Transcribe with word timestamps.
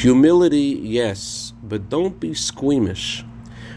Humility, 0.00 0.78
yes, 0.82 1.54
but 1.62 1.88
don't 1.88 2.20
be 2.20 2.34
squeamish. 2.34 3.24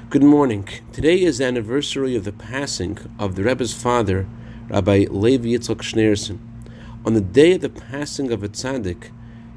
Good 0.10 0.22
morning. 0.22 0.68
Today 0.92 1.22
is 1.22 1.38
the 1.38 1.46
anniversary 1.46 2.14
of 2.18 2.26
the 2.26 2.34
passing 2.34 2.98
of 3.18 3.36
the 3.36 3.44
Rebbe's 3.44 3.74
father, 3.74 4.28
Rabbi 4.68 5.06
Levi 5.10 5.48
Yitzchak 5.48 5.78
Schneerson. 5.78 6.40
On 7.06 7.14
the 7.14 7.22
day 7.22 7.54
of 7.54 7.62
the 7.62 7.70
passing 7.70 8.34
of 8.34 8.44
a 8.44 8.50
tzaddik, 8.50 9.12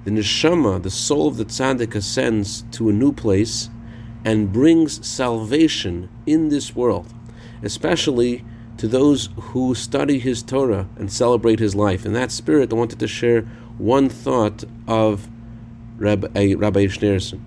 the 0.05 0.13
neshama, 0.13 0.81
the 0.81 0.89
soul 0.89 1.27
of 1.27 1.37
the 1.37 1.45
tzaddik, 1.45 1.97
ascends 1.97 2.63
to 2.71 2.89
a 2.89 2.93
new 2.93 3.13
place 3.13 3.69
and 4.25 4.53
brings 4.53 5.05
salvation 5.05 6.09
in 6.27 6.49
this 6.49 6.77
world, 6.77 7.13
especially 7.65 8.45
to 8.77 8.87
those 8.87 9.31
who 9.51 9.75
study 9.75 10.21
his 10.21 10.45
Torah 10.45 10.89
and 10.95 11.13
celebrate 11.13 11.59
his 11.59 11.75
life. 11.75 12.07
In 12.07 12.13
that 12.13 12.31
spirit, 12.31 12.73
I 12.73 12.77
wanted 12.77 13.01
to 13.01 13.09
share 13.09 13.43
one 13.79 14.09
thought 14.09 14.63
of 14.87 15.29
Rabbi, 15.99 16.55
Rabbi 16.55 16.87
Schneerson. 16.87 17.41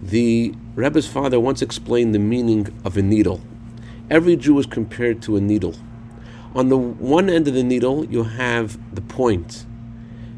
The 0.00 0.54
Rebbe's 0.74 1.08
father 1.08 1.40
once 1.40 1.60
explained 1.60 2.14
the 2.14 2.18
meaning 2.18 2.68
of 2.84 2.96
a 2.96 3.02
needle. 3.02 3.40
Every 4.10 4.36
Jew 4.36 4.58
is 4.58 4.66
compared 4.66 5.20
to 5.22 5.36
a 5.36 5.40
needle. 5.40 5.74
On 6.54 6.68
the 6.68 6.78
one 6.78 7.28
end 7.28 7.48
of 7.48 7.54
the 7.54 7.62
needle, 7.62 8.04
you 8.06 8.24
have 8.24 8.78
the 8.94 9.00
point. 9.00 9.66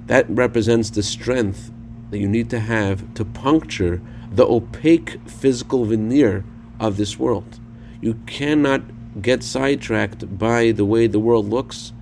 That 0.06 0.27
represents 0.28 0.91
the 0.91 1.02
strength 1.02 1.70
that 2.11 2.19
you 2.19 2.28
need 2.28 2.51
to 2.51 2.61
have 2.61 3.14
to 3.14 3.25
puncture 3.25 4.00
the 4.33 4.47
opaque 4.47 5.19
physical 5.28 5.84
veneer 5.84 6.45
of 6.80 6.97
this 6.97 7.19
world. 7.19 7.61
You 8.00 8.14
cannot 8.27 8.83
get 9.20 9.42
sidetracked 9.42 10.39
by 10.39 10.73
the 10.73 10.84
way 10.84 11.06
the 11.06 11.19
world 11.19 11.48
looks 11.48 11.92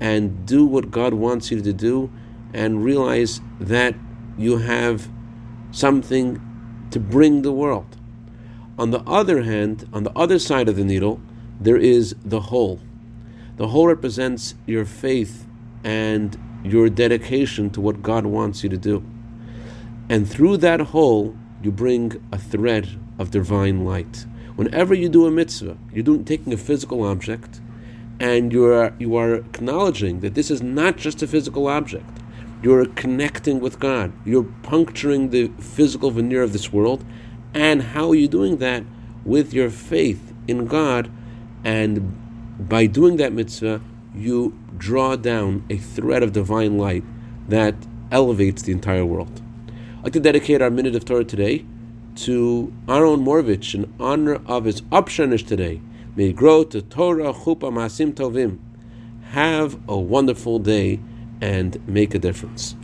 and 0.00 0.46
do 0.46 0.64
what 0.64 0.90
God 0.90 1.14
wants 1.14 1.50
you 1.50 1.60
to 1.60 1.72
do 1.72 2.10
and 2.52 2.84
realize 2.84 3.40
that 3.60 3.94
you 4.38 4.58
have 4.58 5.08
something 5.70 6.40
to 6.90 7.00
bring 7.00 7.42
the 7.42 7.52
world. 7.52 7.96
On 8.78 8.90
the 8.90 9.00
other 9.00 9.42
hand, 9.42 9.88
on 9.92 10.02
the 10.02 10.12
other 10.12 10.38
side 10.38 10.68
of 10.68 10.76
the 10.76 10.84
needle, 10.84 11.20
there 11.60 11.76
is 11.76 12.14
the 12.24 12.40
hole. 12.40 12.80
The 13.56 13.68
hole 13.68 13.86
represents 13.86 14.54
your 14.66 14.84
faith 14.84 15.46
and 15.84 16.38
your 16.64 16.88
dedication 16.88 17.70
to 17.70 17.80
what 17.80 18.02
God 18.02 18.26
wants 18.26 18.62
you 18.62 18.70
to 18.70 18.78
do. 18.78 19.04
And 20.08 20.28
through 20.28 20.58
that 20.58 20.80
hole, 20.80 21.36
you 21.62 21.70
bring 21.70 22.22
a 22.32 22.38
thread 22.38 22.98
of 23.18 23.30
divine 23.30 23.84
light. 23.84 24.26
Whenever 24.56 24.94
you 24.94 25.08
do 25.08 25.26
a 25.26 25.30
mitzvah, 25.30 25.76
you're 25.92 26.02
doing, 26.02 26.24
taking 26.24 26.52
a 26.52 26.56
physical 26.56 27.04
object 27.04 27.60
and 28.20 28.52
you 28.52 28.66
are, 28.66 28.94
you 28.98 29.16
are 29.16 29.34
acknowledging 29.34 30.20
that 30.20 30.34
this 30.34 30.50
is 30.50 30.62
not 30.62 30.96
just 30.96 31.22
a 31.22 31.26
physical 31.26 31.66
object. 31.66 32.21
You're 32.62 32.86
connecting 32.86 33.58
with 33.58 33.80
God. 33.80 34.12
You're 34.24 34.44
puncturing 34.62 35.30
the 35.30 35.48
physical 35.58 36.12
veneer 36.12 36.42
of 36.42 36.52
this 36.52 36.72
world. 36.72 37.04
And 37.52 37.82
how 37.82 38.10
are 38.10 38.14
you 38.14 38.28
doing 38.28 38.58
that? 38.58 38.84
With 39.24 39.52
your 39.52 39.68
faith 39.68 40.32
in 40.46 40.66
God. 40.66 41.10
And 41.64 42.68
by 42.68 42.86
doing 42.86 43.16
that 43.16 43.32
mitzvah, 43.32 43.80
you 44.14 44.56
draw 44.78 45.16
down 45.16 45.64
a 45.68 45.76
thread 45.76 46.22
of 46.22 46.32
divine 46.32 46.78
light 46.78 47.02
that 47.48 47.74
elevates 48.12 48.62
the 48.62 48.72
entire 48.72 49.04
world. 49.04 49.42
I'd 49.98 50.04
like 50.04 50.12
to 50.12 50.20
dedicate 50.20 50.62
our 50.62 50.70
minute 50.70 50.94
of 50.94 51.04
Torah 51.04 51.24
today 51.24 51.64
to 52.14 52.72
Aaron 52.88 53.24
Morovich 53.24 53.74
in 53.74 53.92
honor 53.98 54.40
of 54.46 54.66
his 54.66 54.82
Upshanish 54.82 55.46
today. 55.46 55.80
May 56.14 56.32
grow 56.32 56.62
to 56.64 56.82
Torah 56.82 57.32
Chupa 57.32 57.72
Masim 57.72 58.12
Tovim. 58.12 58.58
Have 59.30 59.78
a 59.88 59.98
wonderful 59.98 60.58
day 60.58 61.00
and 61.42 61.76
make 61.88 62.14
a 62.14 62.18
difference. 62.18 62.76